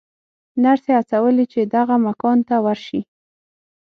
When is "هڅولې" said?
0.99-1.45